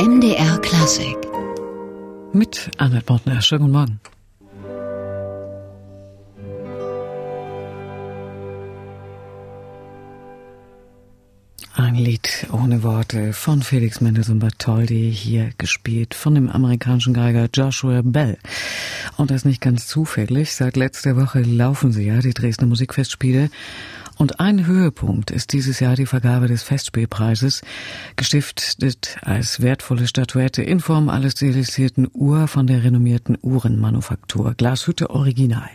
MDR 0.00 0.58
Klassik. 0.62 1.18
Mit 2.32 2.70
Annette 2.78 3.04
Bortner. 3.04 3.42
Schönen 3.42 3.60
guten 3.60 3.72
Morgen. 3.72 4.00
Ein 11.74 11.96
Lied 11.96 12.46
ohne 12.50 12.82
Worte 12.82 13.34
von 13.34 13.60
Felix 13.60 14.00
Mendelssohn 14.00 14.38
Bartholdy, 14.38 15.12
hier 15.12 15.50
gespielt 15.58 16.14
von 16.14 16.34
dem 16.34 16.48
amerikanischen 16.48 17.12
Geiger 17.12 17.50
Joshua 17.52 18.00
Bell. 18.02 18.38
Und 19.18 19.30
das 19.30 19.44
nicht 19.44 19.60
ganz 19.60 19.86
zufällig. 19.86 20.54
Seit 20.54 20.76
letzter 20.76 21.16
Woche 21.16 21.42
laufen 21.42 21.92
sie 21.92 22.06
ja, 22.06 22.20
die 22.20 22.32
Dresdner 22.32 22.68
Musikfestspiele. 22.68 23.50
Und 24.20 24.38
ein 24.38 24.66
Höhepunkt 24.66 25.30
ist 25.30 25.54
dieses 25.54 25.80
Jahr 25.80 25.96
die 25.96 26.04
Vergabe 26.04 26.46
des 26.46 26.62
Festspielpreises, 26.62 27.62
gestiftet 28.16 29.16
als 29.22 29.62
wertvolle 29.62 30.06
Statuette 30.06 30.62
in 30.62 30.80
Form 30.80 31.08
eines 31.08 31.32
stilisierten 31.32 32.06
Uhr 32.12 32.46
von 32.46 32.66
der 32.66 32.84
renommierten 32.84 33.38
Uhrenmanufaktur 33.40 34.52
Glashütte 34.58 35.08
Original. 35.08 35.70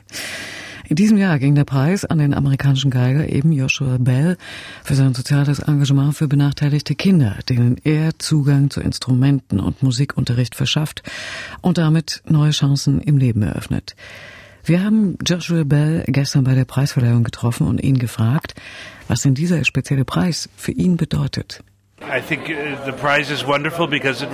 In 0.88 0.96
diesem 0.96 1.18
Jahr 1.18 1.40
ging 1.40 1.56
der 1.56 1.64
Preis 1.64 2.06
an 2.06 2.20
den 2.20 2.36
amerikanischen 2.36 2.92
Geiger 2.92 3.28
eben 3.28 3.52
Joshua 3.52 3.98
Bell 3.98 4.38
für 4.84 4.94
sein 4.94 5.16
soziales 5.16 5.58
Engagement 5.58 6.16
für 6.16 6.28
benachteiligte 6.28 6.94
Kinder, 6.94 7.40
denen 7.50 7.78
er 7.84 8.20
Zugang 8.20 8.70
zu 8.70 8.80
Instrumenten 8.80 9.60
und 9.60 9.82
Musikunterricht 9.82 10.54
verschafft 10.54 11.02
und 11.62 11.80
damit 11.80 12.22
neue 12.30 12.52
Chancen 12.52 13.02
im 13.02 13.18
Leben 13.18 13.42
eröffnet. 13.42 13.96
Wir 14.68 14.84
haben 14.84 15.16
Joshua 15.24 15.64
Bell 15.64 16.04
gestern 16.08 16.44
bei 16.44 16.56
der 16.56 16.66
Preisverleihung 16.66 17.24
getroffen 17.24 17.68
und 17.68 17.84
ihn 17.84 18.00
gefragt, 18.00 18.56
was 19.08 19.22
denn 19.22 19.36
dieser 19.36 19.64
spezielle 19.64 20.06
Preis 20.06 20.50
für 20.58 20.72
ihn 20.72 20.98
bedeutet. 20.98 21.64
I 22.02 22.20
think 22.20 22.50
uh, 22.50 22.84
the 22.84 22.92
prize 22.92 23.32
is 23.32 23.46
wonderful 23.46 23.88
because 23.88 24.24
it 24.24 24.30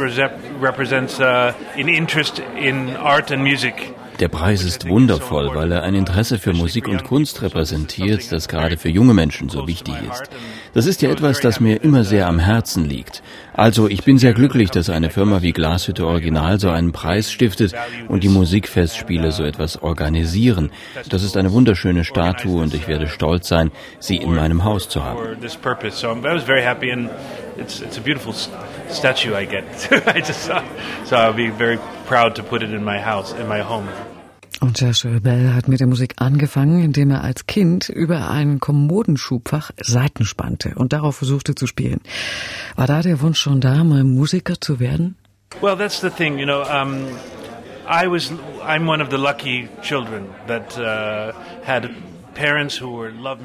represents 0.61 1.19
uh, 1.19 1.53
an 1.75 1.89
interest 1.89 2.41
in 2.57 2.95
art 2.95 3.29
and 3.29 3.43
music. 3.43 3.93
Der 4.21 4.27
Preis 4.27 4.63
ist 4.63 4.87
wundervoll, 4.87 5.49
weil 5.55 5.71
er 5.71 5.81
ein 5.81 5.95
Interesse 5.95 6.37
für 6.37 6.53
Musik 6.53 6.87
und 6.87 7.03
Kunst 7.03 7.41
repräsentiert, 7.41 8.31
das 8.31 8.47
gerade 8.47 8.77
für 8.77 8.89
junge 8.89 9.15
Menschen 9.15 9.49
so 9.49 9.67
wichtig 9.67 9.95
ist. 10.11 10.29
Das 10.75 10.85
ist 10.85 11.01
ja 11.01 11.09
etwas, 11.09 11.39
das 11.39 11.59
mir 11.59 11.83
immer 11.83 12.03
sehr 12.03 12.27
am 12.27 12.37
Herzen 12.37 12.85
liegt. 12.85 13.23
Also 13.51 13.87
ich 13.87 14.03
bin 14.03 14.19
sehr 14.19 14.33
glücklich, 14.33 14.69
dass 14.69 14.91
eine 14.91 15.09
Firma 15.09 15.41
wie 15.41 15.53
Glashütte 15.53 16.05
Original 16.05 16.59
so 16.59 16.69
einen 16.69 16.91
Preis 16.91 17.31
stiftet 17.31 17.73
und 18.09 18.23
die 18.23 18.29
Musikfestspiele 18.29 19.31
so 19.31 19.43
etwas 19.43 19.81
organisieren. 19.81 20.69
Das 21.09 21.23
ist 21.23 21.35
eine 21.35 21.51
wunderschöne 21.51 22.03
Statue 22.03 22.61
und 22.61 22.75
ich 22.75 22.87
werde 22.87 23.07
stolz 23.07 23.47
sein, 23.47 23.71
sie 23.97 24.17
in 24.17 24.35
meinem 24.35 24.63
Haus 24.63 24.87
zu 24.87 25.03
haben. 25.03 25.17
Statue 28.93 29.33
I 29.33 29.45
get. 29.45 29.63
I 30.15 30.19
just, 30.19 30.51
so 31.05 31.15
I'll 31.15 31.33
be 31.33 31.49
very 31.49 31.79
proud 32.07 32.35
to 32.35 32.43
put 32.43 32.61
it 32.61 32.71
in 32.71 32.83
my 32.83 32.99
house, 32.99 33.31
in 33.31 33.47
my 33.47 33.61
home. 33.61 33.87
Und 34.61 34.79
Joshua 34.79 35.19
Bell 35.19 35.55
hat 35.55 35.67
mit 35.67 35.79
der 35.79 35.87
Musik 35.87 36.13
angefangen, 36.17 36.83
indem 36.83 37.09
er 37.09 37.23
als 37.23 37.47
Kind 37.47 37.89
über 37.89 38.29
ein 38.29 38.59
Kommodenschubfach 38.59 39.71
Saiten 39.81 40.23
spannte 40.23 40.73
und 40.75 40.93
darauf 40.93 41.15
versuchte 41.15 41.55
zu 41.55 41.65
spielen. 41.65 41.99
War 42.75 42.85
da 42.85 43.01
der 43.01 43.21
Wunsch 43.21 43.39
schon 43.39 43.59
da, 43.59 43.83
mal 43.83 44.03
Musiker 44.03 44.61
zu 44.61 44.79
werden? 44.79 45.17
Well, 45.61 45.75
that's 45.75 45.99
the 45.99 46.11
thing, 46.11 46.37
you 46.37 46.45
know. 46.45 46.61
Um, 46.61 47.07
I 47.89 48.07
was, 48.07 48.31
I'm 48.63 48.87
one 48.87 49.03
of 49.03 49.09
the 49.09 49.17
lucky 49.17 49.67
children 49.81 50.27
that 50.47 50.77
uh, 50.77 51.33
had 51.65 51.89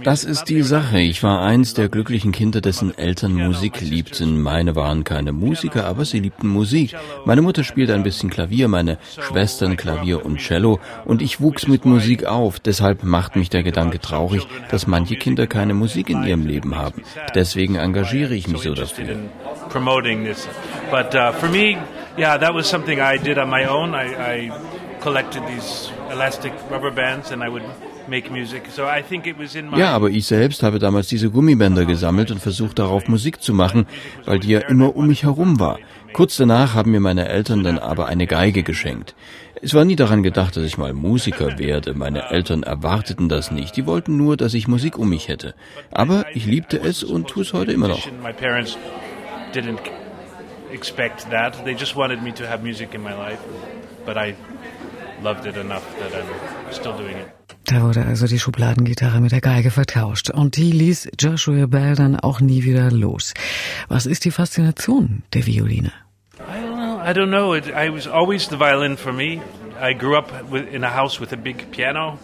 das 0.05 0.25
ist 0.25 0.45
die 0.45 0.63
Sache. 0.63 1.01
Ich 1.01 1.23
war 1.23 1.43
eins 1.43 1.75
der 1.75 1.89
glücklichen 1.89 2.33
Kinder, 2.33 2.61
dessen 2.61 2.97
Eltern 2.97 3.35
Musik 3.35 3.81
liebten. 3.81 4.41
Meine 4.41 4.77
waren 4.77 5.05
keine 5.05 5.33
Musiker, 5.33 5.87
aber 5.87 6.05
sie 6.05 6.21
liebten 6.21 6.49
Musik. 6.49 6.95
Meine 7.25 7.43
Mutter 7.43 7.65
spielte 7.65 7.95
ein 7.95 8.03
bisschen 8.03 8.31
Klavier, 8.31 8.69
meine 8.69 8.99
Schwestern 9.21 9.77
Klavier 9.77 10.25
und 10.25 10.39
Cello 10.39 10.79
und 11.05 11.23
ich 11.23 11.41
wuchs 11.41 11.67
mit 11.67 11.85
Musik 11.85 12.27
auf. 12.27 12.61
Deshalb 12.61 13.03
macht 13.03 13.37
mich 13.37 13.51
der 13.51 13.63
Gedanke 13.63 14.01
traurig, 14.01 14.47
dass 14.71 14.87
manche 14.87 15.17
Kinder 15.17 15.47
keine 15.47 15.75
Musik 15.75 16.11
in 16.11 16.25
ihrem 16.25 16.47
Leben 16.47 16.77
haben. 16.77 17.03
Deswegen 17.35 17.75
engagiere 17.77 18.35
ich 18.35 18.49
mich 18.49 18.63
so 18.63 18.75
dafür. 18.75 19.17
But 20.91 21.15
uh, 21.15 21.33
for 21.33 21.49
me, 21.49 21.77
yeah, 22.17 22.39
that 22.39 22.55
was 22.55 22.69
something 22.69 23.01
I 23.01 23.19
did 23.19 23.39
on 23.39 23.51
my 23.51 23.67
own. 23.67 23.95
I, 23.95 24.07
I 24.15 24.53
collected 25.01 25.43
these 25.49 25.91
elastic 26.11 26.53
rubber 26.71 26.91
bands 26.91 27.33
and 27.33 27.43
I 27.43 27.49
would 27.49 27.65
ja, 29.77 29.91
aber 29.91 30.11
ich 30.11 30.27
selbst 30.27 30.63
habe 30.63 30.79
damals 30.79 31.09
diese 31.09 31.31
Gummibänder 31.31 31.85
gesammelt 31.85 32.31
und 32.31 32.41
versucht 32.41 32.79
darauf 32.79 33.09
Musik 33.09 33.43
zu 33.43 33.53
machen, 33.55 33.87
weil 34.25 34.39
die 34.39 34.51
ja 34.51 34.61
immer 34.61 34.97
um 34.97 35.07
mich 35.07 35.25
herum 35.25 35.59
war. 35.61 35.79
Kurz 36.13 36.37
danach 36.37 36.75
haben 36.75 36.93
mir 36.93 37.01
meine 37.01 37.29
Eltern 37.29 37.63
dann 37.63 37.79
aber 37.79 38.07
eine 38.07 38.27
Geige 38.27 38.63
geschenkt. 38.63 39.15
Es 39.61 39.75
war 39.75 39.85
nie 39.85 39.97
daran 39.97 40.23
gedacht, 40.23 40.57
dass 40.57 40.65
ich 40.65 40.79
mal 40.79 40.93
Musiker 40.93 41.59
werde. 41.59 41.95
Meine 41.95 42.31
Eltern 42.31 42.63
erwarteten 42.63 43.29
das 43.29 43.51
nicht. 43.51 43.77
Die 43.77 43.87
wollten 43.87 44.17
nur, 44.17 44.37
dass 44.37 44.55
ich 44.55 44.69
Musik 44.69 44.99
um 44.99 45.09
mich 45.09 45.29
hätte. 45.29 45.55
Aber 45.91 46.27
ich 46.35 46.47
liebte 46.47 46.79
es 46.79 47.03
und 47.03 47.29
tue 47.29 47.43
es 47.43 47.53
heute 47.53 47.73
immer 47.73 47.89
noch. 47.89 48.07
expect 50.73 51.31
that. 51.31 51.65
They 51.65 51.75
just 51.75 51.97
wanted 51.97 52.23
me 52.23 52.33
to 52.33 52.47
have 52.47 52.63
music 52.63 52.95
in 52.95 53.03
my 53.03 53.15
life, 53.15 53.41
but 54.05 54.17
I 54.17 54.37
loved 55.23 55.47
it 55.47 55.57
enough 55.57 55.85
that 55.99 56.13
I'm 56.15 56.73
still 56.73 56.93
doing 56.93 57.17
it. 57.17 57.29
Da 57.65 57.83
wurde 57.83 58.05
also 58.05 58.27
die 58.27 58.39
Schubladengitarre 58.39 59.21
mit 59.21 59.33
der 59.33 59.41
Geige 59.41 59.73
vertauscht 59.73 60.31
und 60.31 60.57
die 60.57 60.71
ließ 60.71 61.11
Joshua 61.19 61.67
Bell 61.67 61.97
dann 61.97 62.19
auch 62.19 62.41
nie 62.41 62.63
wieder 62.63 62.93
los. 62.93 63.35
Was 63.89 64.07
ist 64.07 64.25
die 64.25 64.31
Faszination 64.31 65.25
der 65.35 65.47
Violine? 65.47 65.93
I 66.39 66.61
don't 66.61 66.77
know. 66.77 67.01
I 67.01 67.13
don't 67.13 67.31
know. 67.31 67.55
It, 67.55 67.67
I 67.67 67.91
was 67.91 68.07
always 68.07 68.49
the 68.49 68.59
violin 68.59 68.97
for 68.97 69.13
me. 69.13 69.41
I 69.81 69.95
grew 69.95 70.17
up 70.17 70.31
with, 70.51 70.73
in 70.73 70.85
a 70.85 70.91
house 70.91 71.21
with 71.21 71.33
a 71.33 71.37
big 71.37 71.71
piano. 71.73 72.19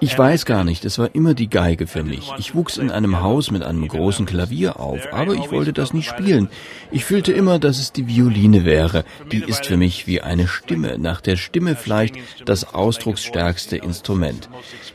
Ich 0.00 0.18
weiß 0.18 0.44
gar 0.44 0.64
nicht, 0.64 0.84
es 0.84 0.98
war 0.98 1.14
immer 1.14 1.34
die 1.34 1.48
Geige 1.48 1.86
für 1.86 2.02
mich. 2.02 2.30
Ich 2.38 2.54
wuchs 2.54 2.76
in 2.76 2.90
einem 2.90 3.20
Haus 3.22 3.50
mit 3.50 3.62
einem 3.62 3.88
großen 3.88 4.26
Klavier 4.26 4.78
auf, 4.78 5.12
aber 5.12 5.34
ich 5.34 5.50
wollte 5.50 5.72
das 5.72 5.94
nicht 5.94 6.08
spielen. 6.08 6.48
Ich 6.90 7.04
fühlte 7.04 7.32
immer, 7.32 7.58
dass 7.58 7.78
es 7.78 7.92
die 7.92 8.06
Violine 8.06 8.64
wäre. 8.64 9.04
Die 9.32 9.42
ist 9.42 9.66
für 9.66 9.76
mich 9.76 10.06
wie 10.06 10.20
eine 10.20 10.48
Stimme, 10.48 10.98
nach 10.98 11.20
der 11.20 11.36
Stimme 11.36 11.76
vielleicht 11.76 12.16
das 12.44 12.74
ausdrucksstärkste 12.74 13.76
Instrument. 13.78 14.48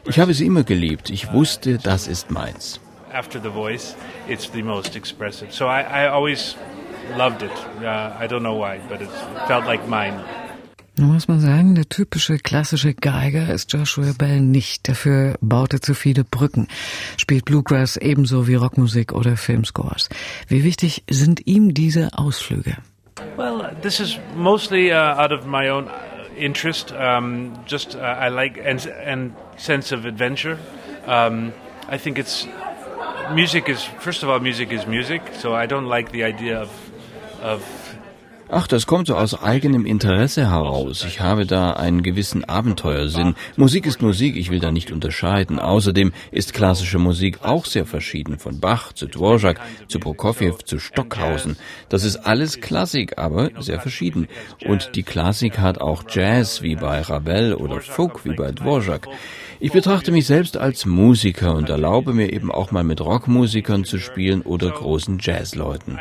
Ich 0.06 0.20
habe 0.20 0.34
sie 0.34 0.46
immer 0.46 0.64
geliebt. 0.64 1.10
Ich 1.10 1.34
wusste, 1.34 1.78
das 1.78 2.08
ist 2.08 2.30
meins. 2.30 2.80
Loved 7.18 7.42
it. 7.42 7.52
Uh, 7.82 8.16
I 8.18 8.28
don't 8.28 8.44
know 8.44 8.56
why, 8.56 8.80
but 8.88 9.02
it 9.02 9.10
felt 9.48 9.66
like 9.66 9.88
mine. 9.88 10.24
Nun 10.98 11.14
muss 11.14 11.28
man 11.28 11.40
sagen, 11.40 11.76
der 11.76 11.88
typische 11.88 12.38
klassische 12.38 12.94
Geiger 12.94 13.52
ist 13.54 13.72
Joshua 13.72 14.12
Bell 14.18 14.42
nicht. 14.42 14.90
Dafür 14.90 15.36
baut 15.42 15.74
er 15.74 15.82
zu 15.82 15.94
viele 15.94 16.24
Brücken, 16.24 16.68
spielt 17.18 17.46
Bluegrass 17.46 17.96
ebenso 17.98 18.48
wie 18.48 18.56
Rockmusik 18.56 19.14
oder 19.14 19.38
Filmscores. 19.38 20.10
Wie 20.48 20.64
wichtig 20.64 21.04
sind 21.10 21.48
ihm 21.48 21.74
diese 21.74 22.10
Ausflüge? 22.14 22.78
Well, 23.38 23.76
this 23.82 24.00
is 24.00 24.20
mostly 24.36 24.92
uh, 24.92 25.16
out 25.18 25.32
of 25.32 25.46
my 25.46 25.70
own 25.70 25.88
interest. 26.38 26.92
Um, 26.92 27.54
just 27.66 27.96
uh, 27.96 28.00
I 28.00 28.30
like 28.30 28.60
and, 28.64 28.86
and 29.06 29.32
sense 29.58 29.96
of 29.96 30.06
adventure. 30.06 30.58
Um, 31.08 31.54
I 31.90 31.98
think 31.98 32.18
it's 32.18 32.48
music 33.34 33.70
is 33.70 33.84
first 34.00 34.24
of 34.24 34.30
all 34.30 34.40
music 34.40 34.72
is 34.72 34.86
music, 34.86 35.22
so 35.40 35.54
I 35.54 35.68
don't 35.68 35.88
like 35.88 36.12
the 36.12 36.24
idea 36.24 36.60
of 36.60 36.70
of 37.42 37.81
Ach, 38.54 38.68
das 38.68 38.86
kommt 38.86 39.08
so 39.08 39.16
aus 39.16 39.42
eigenem 39.42 39.86
Interesse 39.86 40.50
heraus. 40.50 41.06
Ich 41.08 41.22
habe 41.22 41.46
da 41.46 41.72
einen 41.72 42.04
gewissen 42.04 42.44
Abenteuersinn. 42.44 43.36
Musik 43.56 43.86
ist 43.86 44.02
Musik, 44.02 44.36
ich 44.36 44.50
will 44.50 44.60
da 44.60 44.74
nicht 44.74 44.92
unterscheiden. 44.92 45.58
Außerdem 45.58 46.12
ist 46.32 46.54
klassische 46.54 47.00
Musik 47.00 47.46
auch 47.46 47.66
sehr 47.66 47.86
verschieden, 47.86 48.40
von 48.40 48.60
Bach 48.60 48.92
zu 48.92 49.08
Dvorak, 49.08 49.62
zu 49.88 50.00
Prokofjew, 50.00 50.58
zu 50.66 50.80
Stockhausen. 50.80 51.56
Das 51.88 52.04
ist 52.04 52.18
alles 52.18 52.60
Klassik, 52.60 53.18
aber 53.18 53.52
sehr 53.62 53.80
verschieden. 53.80 54.28
Und 54.66 54.98
die 54.98 55.04
Klassik 55.04 55.58
hat 55.58 55.80
auch 55.80 56.04
Jazz, 56.10 56.62
wie 56.62 56.76
bei 56.76 57.00
Ravel, 57.00 57.54
oder 57.54 57.80
Folk, 57.80 58.26
wie 58.26 58.36
bei 58.36 58.52
Dvorak. 58.52 59.08
Ich 59.64 59.72
betrachte 59.72 60.12
mich 60.12 60.26
selbst 60.26 60.58
als 60.58 60.88
Musiker 60.88 61.54
und 61.54 61.70
erlaube 61.70 62.16
mir 62.16 62.34
eben 62.34 62.52
auch 62.52 62.72
mal 62.72 62.84
mit 62.84 63.00
Rockmusikern 63.00 63.84
zu 63.84 64.00
spielen 64.00 64.42
oder 64.42 64.72
großen 64.72 65.20
Jazzleuten. 65.22 66.00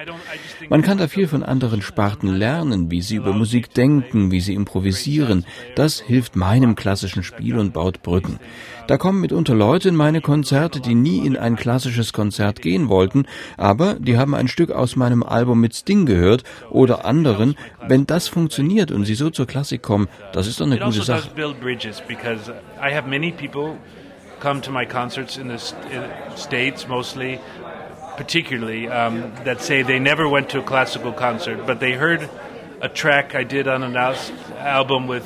Man 0.71 0.81
kann 0.81 0.97
da 0.97 1.09
viel 1.09 1.29
von 1.29 1.43
anderen 1.43 1.83
Sparten 1.83 2.29
lernen, 2.29 2.91
wie 2.91 3.03
sie 3.03 3.17
über 3.17 3.35
Musik 3.35 3.75
denken, 3.75 4.31
wie 4.31 4.41
sie 4.41 4.55
improvisieren. 4.55 5.45
Das 5.75 6.01
hilft 6.01 6.37
meinem 6.37 6.75
klassischen 6.75 7.23
Spiel 7.23 7.59
und 7.59 7.75
baut 7.75 8.03
Brücken. 8.03 8.41
Da 8.91 8.99
kommen 8.99 9.21
mitunter 9.21 9.55
Leute 9.55 9.89
in 9.89 9.95
meine 9.95 10.21
Konzerte, 10.21 10.81
die 10.81 10.97
nie 10.97 11.25
in 11.25 11.37
ein 11.37 11.55
klassisches 11.55 12.13
Konzert 12.13 12.61
gehen 12.61 12.89
wollten, 12.89 13.25
aber 13.57 13.95
die 13.95 14.19
haben 14.19 14.35
ein 14.35 14.49
Stück 14.49 14.73
aus 14.73 14.97
meinem 14.97 15.23
Album 15.23 15.61
mit 15.61 15.77
Sting 15.77 16.07
gehört 16.07 16.43
oder 16.71 17.05
anderen. 17.05 17.55
Wenn 17.87 18.05
das 18.05 18.27
funktioniert 18.27 18.91
und 18.91 19.05
sie 19.05 19.15
so 19.15 19.31
zur 19.31 19.47
Klassik 19.47 19.81
kommen, 19.81 20.09
das 20.33 20.49
ist 20.49 20.61
doch 20.61 20.67
eine 20.67 20.81
gute 20.81 21.03
Sache. 21.03 21.29
come 24.41 24.61
to 24.61 24.73
my 24.73 24.87
concerts 24.87 25.37
in 25.37 25.49
the 25.49 25.59
States 26.35 26.89
mostly, 26.89 27.39
particularly, 28.17 28.89
um, 28.89 29.23
that 29.45 29.61
say 29.61 29.85
they 29.85 30.01
never 30.01 30.29
went 30.29 30.49
to 30.49 30.59
a 30.59 30.63
classical 30.63 31.13
concert, 31.13 31.65
but 31.65 31.79
they 31.79 31.93
heard 31.93 32.29
a 32.81 32.89
track 32.89 33.35
I 33.37 33.45
did 33.45 33.69
on 33.69 33.85
an 33.85 33.95
album 34.59 35.07
with 35.07 35.23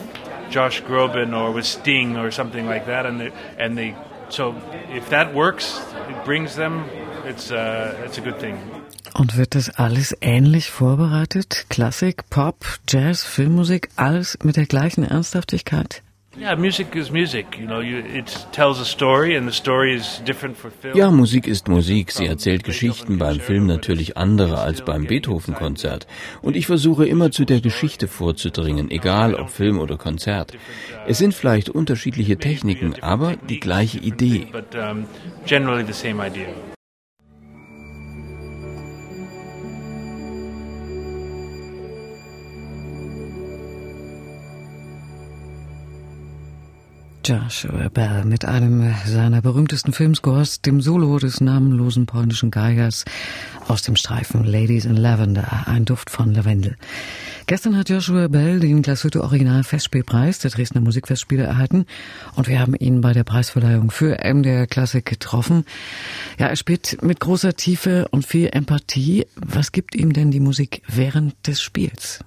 Josh 0.50 0.82
Groban 0.82 1.34
or 1.34 1.52
with 1.52 1.66
Sting 1.66 2.16
or 2.16 2.30
something 2.30 2.66
like 2.66 2.86
that, 2.86 3.06
and 3.06 3.20
they, 3.20 3.32
and 3.58 3.76
they 3.76 3.94
so 4.28 4.54
if 4.90 5.10
that 5.10 5.34
works, 5.34 5.80
it 6.08 6.24
brings 6.24 6.56
them. 6.56 6.84
It's 7.24 7.50
uh, 7.50 8.04
it's 8.04 8.18
a 8.18 8.20
good 8.20 8.38
thing. 8.38 8.58
Und 9.14 9.36
wird 9.36 9.54
das 9.54 9.70
alles 9.70 10.16
ähnlich 10.20 10.70
vorbereitet? 10.70 11.66
Klassik, 11.68 12.28
Pop, 12.30 12.64
Jazz, 12.88 13.22
Filmmusik, 13.22 13.90
alles 13.96 14.38
mit 14.42 14.56
der 14.56 14.66
gleichen 14.66 15.04
Ernsthaftigkeit? 15.04 16.02
Ja, 20.94 21.10
Musik 21.10 21.46
ist 21.46 21.68
Musik. 21.68 22.10
Sie 22.10 22.26
erzählt 22.26 22.64
Geschichten 22.64 23.18
beim 23.18 23.38
Film 23.38 23.66
natürlich 23.66 24.16
andere 24.16 24.58
als 24.58 24.84
beim 24.84 25.06
Beethoven-Konzert. 25.06 26.06
Und 26.42 26.56
ich 26.56 26.66
versuche 26.66 27.06
immer 27.06 27.30
zu 27.30 27.44
der 27.44 27.60
Geschichte 27.60 28.08
vorzudringen, 28.08 28.90
egal 28.90 29.34
ob 29.34 29.50
Film 29.50 29.78
oder 29.78 29.96
Konzert. 29.96 30.52
Es 31.06 31.18
sind 31.18 31.34
vielleicht 31.34 31.68
unterschiedliche 31.68 32.36
Techniken, 32.36 32.94
aber 33.00 33.36
die 33.36 33.60
gleiche 33.60 33.98
Idee. 33.98 34.48
Joshua 47.24 47.88
Bell 47.88 48.26
mit 48.26 48.44
einem 48.44 48.94
seiner 49.06 49.40
berühmtesten 49.40 49.94
Filmscores, 49.94 50.60
dem 50.60 50.82
Solo 50.82 51.18
des 51.18 51.40
namenlosen 51.40 52.04
polnischen 52.04 52.50
Geigers 52.50 53.06
aus 53.66 53.80
dem 53.80 53.96
Streifen 53.96 54.44
Ladies 54.44 54.84
in 54.84 54.94
Lavender, 54.94 55.66
ein 55.66 55.86
Duft 55.86 56.10
von 56.10 56.34
Lavendel. 56.34 56.76
Gestern 57.46 57.78
hat 57.78 57.88
Joshua 57.88 58.28
Bell 58.28 58.60
den 58.60 58.82
Glashütte 58.82 59.22
Original 59.22 59.64
Festspielpreis 59.64 60.40
der 60.40 60.50
Dresdner 60.50 60.82
Musikfestspiele 60.82 61.44
erhalten 61.44 61.86
und 62.34 62.46
wir 62.46 62.60
haben 62.60 62.74
ihn 62.74 63.00
bei 63.00 63.14
der 63.14 63.24
Preisverleihung 63.24 63.90
für 63.90 64.18
MDR 64.22 64.66
Klassik 64.66 65.06
getroffen. 65.06 65.64
Ja, 66.38 66.48
er 66.48 66.56
spielt 66.56 67.02
mit 67.02 67.20
großer 67.20 67.54
Tiefe 67.54 68.06
und 68.10 68.26
viel 68.26 68.50
Empathie. 68.52 69.26
Was 69.36 69.72
gibt 69.72 69.94
ihm 69.94 70.12
denn 70.12 70.30
die 70.30 70.40
Musik 70.40 70.82
während 70.88 71.34
des 71.46 71.62
Spiels? 71.62 72.20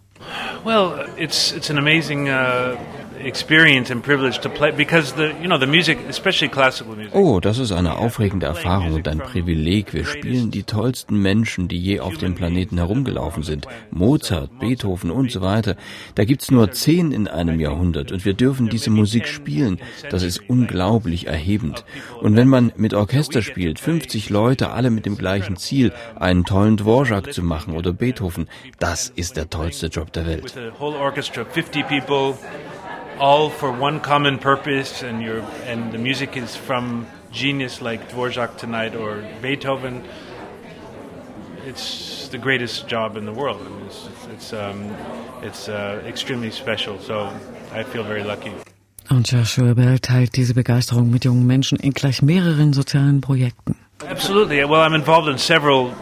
Well, 0.66 1.06
it's 1.18 1.52
it's 1.52 1.70
an 1.70 1.78
amazing 1.78 2.30
uh, 2.30 2.76
experience 3.24 3.92
and 3.92 4.04
privilege 4.04 4.40
to 4.40 4.50
play 4.50 4.72
because 4.72 5.14
the 5.16 5.34
you 5.42 5.48
know 5.48 5.58
the 5.60 5.68
music, 5.68 5.98
especially 6.10 6.50
classical 6.50 6.96
music. 6.96 7.14
Oh, 7.14 7.40
das 7.40 7.60
ist 7.60 7.72
eine 7.72 7.98
aufregende 7.98 8.46
Erfahrung 8.46 8.94
und 8.94 9.08
ein 9.08 9.20
Privileg. 9.20 9.94
Wir 9.94 10.06
spielen 10.06 10.52
die 10.52 10.64
tollsten 10.64 11.22
Menschen, 11.22 11.68
die 11.68 11.78
je 11.78 12.00
auf 12.00 12.18
dem 12.18 12.36
Planeten 12.36 12.78
herumgelaufen 12.78 13.44
sind. 13.44 13.68
Mozart, 13.92 14.60
Beethoven 14.60 15.12
und 15.12 15.32
so 15.32 15.42
weiter. 15.42 15.76
Da 16.16 16.26
gibt's 16.26 16.52
nur 16.52 16.72
zehn 16.72 17.12
in 17.12 17.28
einem 17.28 17.60
Jahrhundert 17.60 18.12
und 18.12 18.26
wir 18.26 18.34
dürfen 18.34 18.70
diese 18.70 18.90
Musik 18.90 19.28
spielen. 19.28 19.80
Das 20.10 20.24
ist 20.24 20.50
unglaublich 20.50 21.28
erhebend. 21.28 21.86
Und 22.22 22.36
wenn 22.36 22.48
man 22.48 22.72
mit 22.76 22.94
Orchester 22.94 23.42
spielt, 23.42 23.80
50 23.80 24.30
Leute, 24.30 24.72
alle 24.72 24.90
mit 24.90 25.06
dem 25.06 25.18
gleichen 25.18 25.58
Ziel, 25.58 25.92
einen 26.16 26.46
tollen 26.46 26.78
Dvorak 26.78 27.34
zu 27.34 27.44
machen 27.44 27.74
oder 27.74 27.94
Beethoven, 27.94 28.48
das 28.80 29.10
ist 29.10 29.38
der 29.38 29.50
tollste 29.50 29.88
Job 29.88 30.12
der 30.14 30.28
Welt. 30.28 30.54
All 33.20 33.50
for 33.50 33.72
one 33.72 34.00
common 34.00 34.38
purpose, 34.40 35.04
and 35.04 35.22
you 35.22 35.44
and 35.66 35.92
the 35.92 35.98
music 35.98 36.38
is 36.38 36.56
from 36.56 37.08
genius 37.32 37.82
like 37.82 38.10
Dvorak 38.10 38.58
tonight 38.58 38.96
or 38.96 39.24
Beethoven. 39.42 40.04
It's 41.66 42.30
the 42.30 42.38
greatest 42.38 42.88
job 42.88 43.18
in 43.18 43.26
the 43.26 43.34
world. 43.34 43.62
I 43.62 43.70
mean, 43.70 43.86
it's 43.86 44.08
it's, 44.34 44.54
um, 44.54 44.96
it's 45.42 45.70
uh, 45.70 46.02
extremely 46.06 46.52
special. 46.52 47.00
So 47.00 47.30
I 47.74 47.84
feel 47.84 48.04
very 48.04 48.24
lucky. 48.24 48.52
Und 49.10 49.32
Joshua 49.32 49.74
Bell 49.74 50.00
teilt 50.00 50.36
diese 50.36 50.54
Begeisterung 50.54 51.10
mit 51.10 51.24
jungen 51.24 51.48
Menschen 51.48 51.80
in 51.80 51.94
gleich 51.94 52.22
mehreren 52.22 52.74
sozialen 52.74 53.22
Projekten. 53.22 53.76
Absolutely. 54.10 54.64
Well, 54.66 54.82
I'm 54.82 54.94
involved 54.94 55.30
in 55.30 55.38
several 55.38 55.94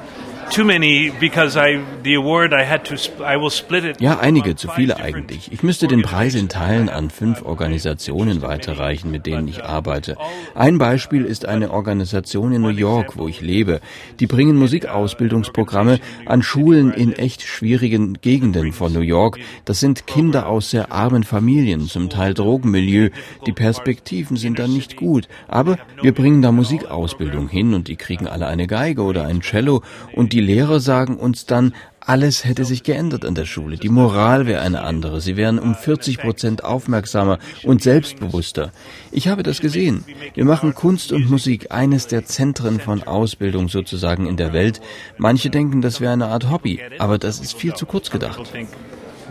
ja, 3.99 4.19
einige, 4.19 4.55
zu 4.55 4.69
viele 4.69 4.97
eigentlich. 4.97 5.51
Ich 5.51 5.63
müsste 5.63 5.87
den 5.87 6.01
Preis 6.01 6.35
in 6.35 6.49
Teilen 6.49 6.87
an 6.87 7.09
fünf 7.09 7.41
Organisationen 7.41 8.41
weiterreichen, 8.41 9.11
mit 9.11 9.25
denen 9.25 9.47
ich 9.47 9.63
arbeite. 9.63 10.17
Ein 10.53 10.77
Beispiel 10.77 11.25
ist 11.25 11.45
eine 11.45 11.71
Organisation 11.71 12.53
in 12.53 12.61
New 12.61 12.69
York, 12.69 13.17
wo 13.17 13.27
ich 13.27 13.41
lebe. 13.41 13.81
Die 14.19 14.27
bringen 14.27 14.55
Musikausbildungsprogramme 14.57 15.99
an 16.25 16.41
Schulen 16.41 16.93
in 16.93 17.13
echt 17.13 17.41
schwierigen 17.41 18.19
Gegenden 18.21 18.71
von 18.71 18.93
New 18.93 19.01
York. 19.01 19.39
Das 19.65 19.79
sind 19.79 20.07
Kinder 20.07 20.47
aus 20.47 20.69
sehr 20.69 20.91
armen 20.91 21.23
Familien, 21.23 21.87
zum 21.87 22.09
Teil 22.09 22.33
Drogenmilieu. 22.33 23.09
Die 23.45 23.53
Perspektiven 23.53 24.37
sind 24.37 24.59
dann 24.59 24.73
nicht 24.73 24.95
gut. 24.95 25.27
Aber 25.47 25.77
wir 26.01 26.13
bringen 26.13 26.41
da 26.41 26.51
Musikausbildung 26.51 27.49
hin 27.49 27.73
und 27.73 27.87
die 27.87 27.95
kriegen 27.95 28.27
alle 28.27 28.47
eine 28.47 28.67
Geige 28.67 29.01
oder 29.01 29.25
ein 29.25 29.41
Cello 29.41 29.81
und 30.13 30.34
die 30.35 30.41
Lehrer 30.41 30.81
sagen 30.81 31.15
uns 31.15 31.45
dann, 31.45 31.73
alles 32.01 32.43
hätte 32.43 32.65
sich 32.65 32.83
geändert 32.83 33.23
an 33.23 33.35
der 33.35 33.45
Schule. 33.45 33.77
Die 33.77 33.87
Moral 33.87 34.45
wäre 34.45 34.61
eine 34.63 34.81
andere. 34.81 35.21
Sie 35.21 35.37
wären 35.37 35.59
um 35.59 35.75
40 35.75 36.17
Prozent 36.17 36.65
aufmerksamer 36.65 37.39
und 37.63 37.81
selbstbewusster. 37.81 38.73
Ich 39.13 39.29
habe 39.29 39.43
das 39.43 39.61
gesehen. 39.61 40.03
Wir 40.33 40.43
machen 40.43 40.75
Kunst 40.75 41.13
und 41.13 41.29
Musik 41.29 41.71
eines 41.71 42.07
der 42.07 42.25
Zentren 42.25 42.81
von 42.81 43.01
Ausbildung 43.03 43.69
sozusagen 43.69 44.27
in 44.27 44.35
der 44.35 44.51
Welt. 44.51 44.81
Manche 45.17 45.49
denken, 45.49 45.81
das 45.81 46.01
wäre 46.01 46.11
eine 46.11 46.27
Art 46.27 46.51
Hobby, 46.51 46.81
aber 46.99 47.17
das 47.17 47.39
ist 47.39 47.55
viel 47.55 47.73
zu 47.73 47.85
kurz 47.85 48.11
gedacht. 48.11 48.41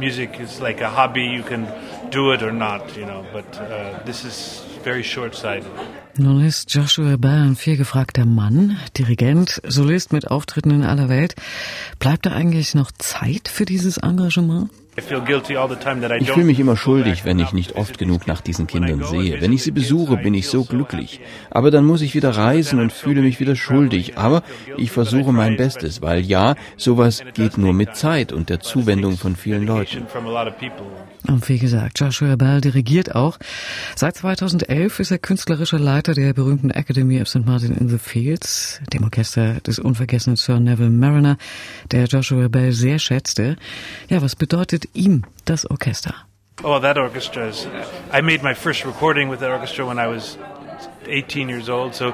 Music 0.01 0.41
is 0.43 0.59
like 0.59 0.83
a 0.83 0.91
hobby, 0.91 1.37
you 1.37 1.43
can 1.43 1.67
do 2.11 2.33
it 2.33 2.43
or 2.43 2.51
not, 2.51 2.81
you 2.97 3.05
know, 3.05 3.23
but 3.31 3.45
uh, 3.61 4.05
this. 4.07 4.65
Nun 6.17 6.45
ist 6.45 6.73
Joshua 6.73 7.17
Bell 7.17 7.43
ein 7.43 7.57
vielgefragter 7.57 8.25
Mann, 8.25 8.77
Dirigent, 8.97 9.61
Solist 9.67 10.13
mit 10.13 10.31
Auftritten 10.31 10.71
in 10.71 10.85
aller 10.85 11.09
Welt. 11.09 11.35
Bleibt 11.99 12.27
da 12.27 12.33
eigentlich 12.33 12.75
noch 12.75 12.93
Zeit 12.93 13.49
für 13.49 13.65
dieses 13.65 13.97
Engagement? 13.97 14.71
Ich 14.97 15.05
fühle 16.31 16.45
mich 16.45 16.61
immer 16.61 16.77
schuldig, 16.77 17.25
wenn 17.25 17.41
ich 17.41 17.53
nicht 17.53 17.75
oft 17.75 17.99
genug 17.99 18.29
nach 18.29 18.41
diesen 18.41 18.69
Kindern 18.69 19.03
sehe. 19.03 19.41
Wenn 19.41 19.53
ich 19.53 19.65
sie 19.65 19.73
besuche, 19.73 20.17
bin 20.17 20.35
ich 20.35 20.47
so 20.47 20.65
glücklich. 20.65 21.21
Aber 21.51 21.73
dann 21.73 21.85
muss 21.85 22.01
ich 22.01 22.15
wieder 22.15 22.31
reisen 22.31 22.79
und 22.79 22.93
fühle 22.93 23.23
mich 23.23 23.41
wieder 23.41 23.57
schuldig. 23.57 24.17
Aber 24.19 24.45
ich 24.77 24.93
versuche 24.93 25.33
mein 25.33 25.57
Bestes, 25.57 26.01
weil 26.01 26.21
ja, 26.21 26.55
sowas 26.77 27.25
geht 27.35 27.59
nur 27.59 27.73
mit 27.73 27.97
Zeit 27.97 28.33
und 28.33 28.51
der 28.51 28.61
Zuwendung 28.61 29.17
von 29.17 29.35
vielen 29.35 29.67
Leuten. 29.67 30.07
Und 31.27 31.49
wie 31.49 31.59
gesagt, 31.59 32.01
Joshua 32.01 32.37
Bell 32.37 32.61
dirigiert 32.61 33.15
auch. 33.15 33.39
Seit 33.97 34.17
2011 34.17 35.01
ist 35.01 35.11
er 35.11 35.19
künstlerischer 35.19 35.79
Leiter 35.79 36.13
der 36.13 36.35
berühmten 36.35 36.71
Academy 36.71 37.21
of 37.23 37.29
St. 37.29 37.47
Martin 37.47 37.75
in 37.75 37.89
the 37.89 37.99
Fields, 37.99 38.81
dem 38.93 39.05
Orchester 39.05 39.55
des 39.61 39.79
unvergessenen 39.79 40.37
Sir 40.37 40.61
Neville 40.61 40.91
Mariner, 40.91 41.39
der 41.91 42.05
Joshua 42.05 42.49
Bell 42.49 42.73
sehr 42.73 42.99
schätzte. 42.99 43.57
Ja, 44.09 44.21
was 44.21 44.37
bedeutet 44.37 44.85
ihm 44.93 45.25
das 45.47 45.65
Orchester? 45.71 46.15
Oh, 46.63 46.79
that 46.79 46.97
orchestra 46.99 47.49
is. 47.49 47.67
I 48.13 48.21
made 48.21 48.43
my 48.43 48.55
first 48.55 48.85
recording 48.85 49.29
with 49.29 49.41
that 49.41 49.51
orchestra 49.51 49.85
when 49.85 49.99
I 49.99 50.07
was 50.07 50.39
18 51.09 51.49
years 51.49 51.69
old. 51.69 51.95
So 51.95 52.13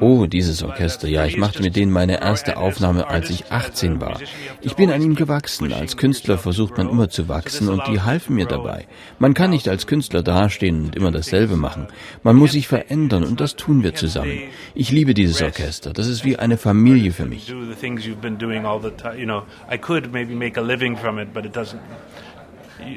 Oh, 0.00 0.26
dieses 0.26 0.62
Orchester, 0.62 1.08
ja, 1.08 1.26
ich 1.26 1.36
machte 1.36 1.62
mit 1.62 1.76
denen 1.76 1.92
meine 1.92 2.20
erste 2.20 2.56
Aufnahme, 2.56 3.08
als 3.08 3.28
ich 3.28 3.52
18 3.52 4.00
war. 4.00 4.18
Ich 4.62 4.74
bin 4.74 4.90
an 4.90 5.02
ihm 5.02 5.14
gewachsen. 5.14 5.72
Als 5.72 5.96
Künstler 5.96 6.38
versucht 6.38 6.78
man 6.78 6.88
immer 6.88 7.10
zu 7.10 7.28
wachsen 7.28 7.68
und 7.68 7.86
die 7.86 8.00
halfen 8.00 8.34
mir 8.34 8.46
dabei. 8.46 8.86
Man 9.18 9.34
kann 9.34 9.50
nicht 9.50 9.68
als 9.68 9.86
Künstler 9.86 10.22
dastehen 10.22 10.86
und 10.86 10.96
immer 10.96 11.10
dasselbe 11.10 11.56
machen. 11.56 11.86
Man 12.22 12.36
muss 12.36 12.52
sich 12.52 12.66
verändern 12.66 13.24
und 13.24 13.40
das 13.40 13.56
tun 13.56 13.82
wir 13.82 13.94
zusammen. 13.94 14.38
Ich 14.74 14.90
liebe 14.90 15.12
dieses 15.14 15.42
Orchester. 15.42 15.92
Das 15.92 16.06
ist 16.06 16.24
wie 16.24 16.38
eine 16.38 16.56
Familie 16.56 17.12
für 17.12 17.26
mich. 17.26 17.52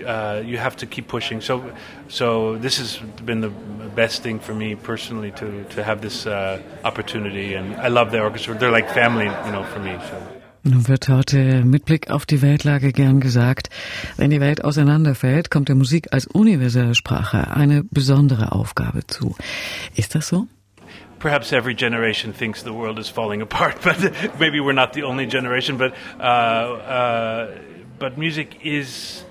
uh, 0.06 0.42
you 0.46 0.58
have 0.58 0.76
to 0.78 0.86
keep 0.86 1.08
pushing. 1.08 1.42
So, 1.42 1.64
so 2.08 2.58
this 2.58 2.78
has 2.78 3.00
been 3.26 3.42
the 3.42 3.52
best 3.96 4.24
thing 4.24 4.40
for 4.40 4.54
me 4.54 4.76
personally 4.76 5.32
to 5.32 5.64
to 5.76 5.84
have 5.84 6.02
this 6.02 6.26
uh, 6.26 6.60
opportunity, 6.84 7.56
and 7.56 7.76
I 7.76 7.90
love 7.90 8.12
the 8.12 8.22
orchestra. 8.22 8.56
They're 8.56 8.72
like 8.72 8.90
family, 8.90 9.26
you 9.46 9.52
know, 9.52 9.64
for 9.64 9.80
me. 9.80 9.98
So. 10.10 10.18
Nun 10.64 10.88
wird 10.88 11.10
heute 11.10 11.64
mit 11.66 11.86
Blick 11.86 12.12
auf 12.12 12.28
die 12.28 12.42
Weltlage 12.44 12.92
gern 12.92 13.20
gesagt, 13.20 13.70
wenn 14.18 14.30
die 14.30 14.40
Welt 14.40 14.64
auseinanderfällt, 14.64 15.50
kommt 15.50 15.70
der 15.70 15.76
Musik 15.76 16.10
als 16.12 16.28
universelle 16.28 16.94
Sprache 16.94 17.50
eine 17.56 17.84
besondere 17.84 18.52
Aufgabe 18.52 19.08
zu. 19.08 19.36
Ist 19.96 20.14
das 20.14 20.28
so? 20.28 20.48
perhaps 21.22 21.54
every 21.54 21.76
generation 21.76 22.34
thinks 22.34 22.64
the 22.64 22.74
world 22.74 22.98
is 23.00 23.08
falling 23.08 23.42
apart, 23.42 23.80
but 23.84 24.40
maybe 24.40 24.60
we're 24.60 24.74
not 24.74 24.94
the 24.94 25.04
only 25.04 25.26
generation. 25.28 25.78
But 25.78 25.94
uh, 26.20 26.24
uh, 26.24 27.58
but 28.00 28.18
music 28.18 28.66
is 28.66 29.24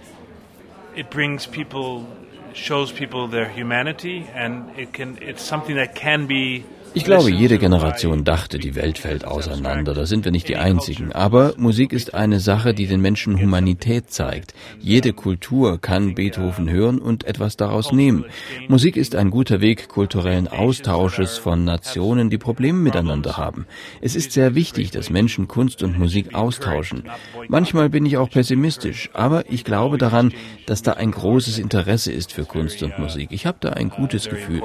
it 0.97 1.11
brings 1.11 1.47
people, 1.47 2.07
shows 2.55 2.93
people 2.93 3.29
their 3.29 3.49
humanity, 3.49 4.29
and 4.35 4.79
it 4.79 4.93
can. 4.93 5.19
It's 5.21 5.43
something 5.43 5.77
that 5.77 5.95
can 5.95 6.27
be 6.27 6.65
Ich 6.93 7.05
glaube, 7.05 7.31
jede 7.31 7.59
Generation 7.59 8.25
dachte, 8.25 8.59
die 8.59 8.75
Welt 8.75 8.99
fällt 8.99 9.25
auseinander. 9.25 9.95
Da 9.95 10.07
sind 10.07 10.25
wir 10.25 10.33
nicht 10.33 10.49
die 10.49 10.57
Einzigen. 10.57 11.13
Aber 11.13 11.55
Musik 11.57 11.93
ist 11.93 12.15
eine 12.15 12.41
Sache, 12.41 12.75
die 12.75 12.89
den 12.89 13.01
Menschen 13.01 13.41
Humanität 13.41 14.11
zeigt. 14.11 14.55
Jede 14.81 15.13
Kultur 15.13 15.81
kann 15.81 16.17
Beethoven 16.17 16.69
hören 16.69 16.99
und 16.99 17.25
etwas 17.25 17.57
daraus 17.57 17.93
nehmen. 17.93 18.25
Musik 18.67 18.97
ist 18.97 19.15
ein 19.15 19.31
guter 19.31 19.61
Weg 19.61 19.89
kulturellen 19.89 20.49
Austausches 20.49 21.39
von 21.39 21.65
Nationen, 21.65 22.29
die 22.29 22.39
Probleme 22.39 22.79
miteinander 22.79 23.37
haben. 23.37 23.67
Es 24.01 24.17
ist 24.17 24.33
sehr 24.33 24.57
wichtig, 24.57 24.91
dass 24.91 25.11
Menschen 25.11 25.47
Kunst 25.47 25.85
und 25.85 25.97
Musik 25.97 26.35
austauschen. 26.35 27.05
Manchmal 27.47 27.89
bin 27.89 28.05
ich 28.05 28.17
auch 28.17 28.31
pessimistisch, 28.31 29.11
aber 29.13 29.49
ich 29.49 29.65
glaube 29.65 29.97
daran, 29.97 30.33
dass 30.67 30.83
da 30.83 30.95
ein 30.95 31.13
großes 31.13 31.59
Interesse 31.59 32.11
ist 32.11 32.33
für 32.33 32.45
Kunst 32.45 32.83
und 32.83 32.99
Musik. 32.99 33.29
Ich 33.31 33.47
habe 33.47 33.59
da 33.61 33.71
ein 33.71 33.91
gutes 33.91 34.29
Gefühl 34.29 34.63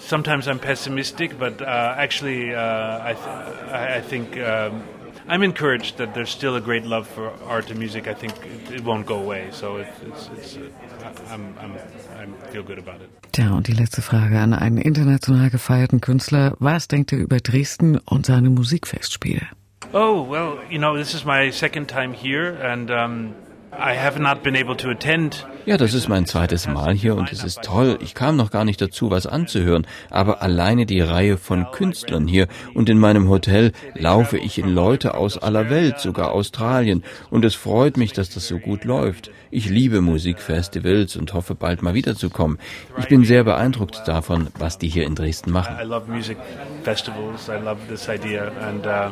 sometimes 0.00 0.48
I'm 0.48 0.58
pessimistic, 0.58 1.38
but 1.38 1.60
uh, 1.62 1.94
actually, 1.96 2.54
uh, 2.54 2.60
I, 3.02 3.14
th- 3.14 3.72
I 3.72 4.00
think 4.00 4.38
um, 4.38 4.82
I'm 5.28 5.42
encouraged 5.42 5.98
that 5.98 6.14
there's 6.14 6.30
still 6.30 6.56
a 6.56 6.60
great 6.60 6.84
love 6.84 7.06
for 7.06 7.32
art 7.46 7.70
and 7.70 7.78
music. 7.78 8.08
I 8.08 8.14
think 8.14 8.32
it, 8.44 8.74
it 8.76 8.84
won't 8.84 9.06
go 9.06 9.18
away. 9.18 9.48
So 9.52 9.76
it, 9.76 9.86
it's, 10.06 10.28
it's, 10.36 10.56
uh, 10.56 11.12
I'm, 11.30 11.54
I'm, 11.60 11.76
I 12.18 12.50
feel 12.50 12.62
good 12.62 12.78
about 12.78 13.00
it. 13.00 13.10
Tja, 13.32 13.52
und 13.52 13.68
die 13.68 13.72
letzte 13.72 14.02
Frage 14.02 14.38
an 14.40 14.54
einen 14.54 14.78
international 14.78 15.50
gefeierten 15.50 16.00
Künstler. 16.00 16.56
Was 16.58 16.88
denkt 16.88 17.12
ihr 17.12 17.18
über 17.18 17.38
Dresden 17.38 17.98
und 17.98 18.26
seine 18.26 18.50
Musikfestspiele? 18.50 19.46
Oh, 19.92 20.22
well, 20.28 20.58
you 20.68 20.78
know, 20.78 20.96
this 20.96 21.14
is 21.14 21.24
my 21.24 21.50
second 21.50 21.88
time 21.88 22.12
here 22.12 22.56
and 22.62 22.90
um, 22.90 23.34
I 23.72 23.96
have 23.96 24.20
not 24.20 24.42
been 24.42 24.56
able 24.56 24.76
to 24.76 24.90
attend 24.90 25.46
ja, 25.66 25.76
das 25.76 25.92
ist 25.92 26.08
mein 26.08 26.24
zweites 26.24 26.66
Mal 26.66 26.94
hier 26.94 27.16
und 27.16 27.30
es 27.32 27.44
ist 27.44 27.62
toll. 27.62 27.98
Ich 28.00 28.14
kam 28.14 28.34
noch 28.34 28.50
gar 28.50 28.64
nicht 28.64 28.80
dazu, 28.80 29.10
was 29.10 29.26
anzuhören, 29.26 29.86
aber 30.08 30.42
alleine 30.42 30.86
die 30.86 31.00
Reihe 31.00 31.36
von 31.36 31.70
Künstlern 31.70 32.26
hier 32.26 32.48
und 32.72 32.88
in 32.88 32.98
meinem 32.98 33.28
Hotel 33.28 33.72
laufe 33.94 34.38
ich 34.38 34.58
in 34.58 34.68
Leute 34.70 35.14
aus 35.14 35.36
aller 35.36 35.68
Welt, 35.68 36.00
sogar 36.00 36.32
Australien, 36.32 37.04
und 37.30 37.44
es 37.44 37.54
freut 37.54 37.98
mich, 37.98 38.12
dass 38.12 38.30
das 38.30 38.48
so 38.48 38.58
gut 38.58 38.84
läuft. 38.84 39.30
Ich 39.50 39.68
liebe 39.68 40.00
Musikfestivals 40.00 41.16
und 41.16 41.34
hoffe 41.34 41.54
bald 41.54 41.82
mal 41.82 41.94
wiederzukommen. 41.94 42.58
Ich 42.98 43.08
bin 43.08 43.24
sehr 43.24 43.44
beeindruckt 43.44 44.02
davon, 44.06 44.48
was 44.58 44.78
die 44.78 44.88
hier 44.88 45.04
in 45.04 45.14
Dresden 45.14 45.50
machen. 45.50 45.76
I 45.80 45.84
love 45.84 46.10
music 46.10 46.38
festivals. 46.84 47.48
I 47.48 47.62
love 47.62 47.78
this 47.88 48.08
idea 48.08 48.50
and 48.66 48.86
uh 48.86 49.10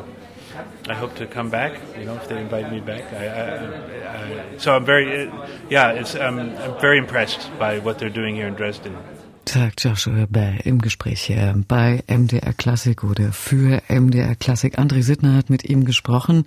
I 0.87 0.93
hope 0.93 1.15
to 1.15 1.27
come 1.27 1.49
back. 1.49 1.79
You 1.97 2.05
know, 2.05 2.15
if 2.15 2.27
they 2.27 2.39
invite 2.39 2.71
me 2.71 2.79
back. 2.79 3.11
I, 3.13 3.27
I, 3.27 4.53
I, 4.53 4.57
so 4.57 4.75
I'm 4.75 4.85
very, 4.85 5.31
yeah, 5.69 5.91
it's, 5.91 6.15
um, 6.15 6.39
I'm 6.39 6.79
very 6.79 6.97
impressed 6.97 7.49
by 7.59 7.79
what 7.79 7.99
they're 7.99 8.09
doing 8.09 8.35
here 8.35 8.47
in 8.47 8.55
Dresden. 8.55 8.97
Sagt 9.49 9.83
Joshua 9.83 10.27
Bell 10.29 10.59
im 10.63 10.79
Gespräch 10.79 11.21
hier 11.21 11.55
bei 11.67 12.03
MDR 12.07 12.53
Klassik 12.53 13.03
oder 13.03 13.33
für 13.33 13.81
MDR 13.87 14.35
Klassik. 14.35 14.77
André 14.77 15.01
Sittner 15.01 15.35
hat 15.35 15.49
mit 15.49 15.65
ihm 15.65 15.85
gesprochen. 15.85 16.45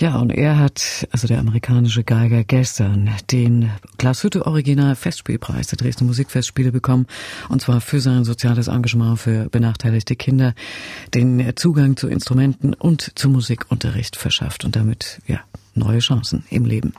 Ja, 0.00 0.16
und 0.16 0.30
er 0.30 0.58
hat, 0.58 1.06
also 1.12 1.28
der 1.28 1.38
amerikanische 1.38 2.02
Geiger, 2.02 2.42
gestern 2.42 3.10
den 3.30 3.70
Glashütte 3.98 4.44
Original 4.44 4.96
Festspielpreis 4.96 5.68
der 5.68 5.78
Dresdner 5.78 6.08
Musikfestspiele 6.08 6.72
bekommen. 6.72 7.06
Und 7.48 7.62
zwar 7.62 7.80
für 7.80 8.00
sein 8.00 8.24
soziales 8.24 8.66
Engagement 8.66 9.20
für 9.20 9.48
benachteiligte 9.48 10.16
Kinder, 10.16 10.54
den 11.14 11.52
Zugang 11.54 11.96
zu 11.96 12.08
Instrumenten 12.08 12.74
und 12.74 13.16
zu 13.16 13.28
Musikunterricht 13.28 14.16
verschafft 14.16 14.64
und 14.64 14.74
damit, 14.74 15.20
ja, 15.28 15.40
neue 15.76 16.00
Chancen 16.00 16.44
im 16.50 16.64
Leben. 16.64 16.92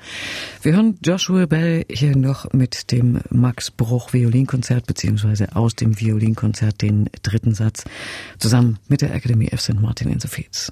Wir 0.62 0.74
hören 0.74 0.98
Joshua 1.04 1.46
Bell 1.46 1.86
hier 1.90 2.16
noch 2.16 2.52
mit 2.54 2.92
dem 2.92 3.22
Max 3.30 3.72
Bruch 3.72 4.14
Violinkonzert 4.14 4.86
beziehungsweise 4.86 5.56
aus 5.56 5.76
dem 5.76 6.00
Violinkonzert 6.00 6.82
den 6.82 7.10
dritten 7.24 7.54
Satz 7.54 7.84
zusammen 8.40 8.80
mit 8.88 9.02
der 9.02 9.14
Akademie 9.14 9.50
F. 9.50 9.62
St. 9.62 9.80
Martin 9.80 10.10
in 10.10 10.20
Sophiz. 10.20 10.72